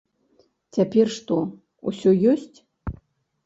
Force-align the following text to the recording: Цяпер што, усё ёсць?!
Цяпер 0.77 1.13
што, 1.17 1.39
усё 1.91 2.17
ёсць?! 2.35 2.57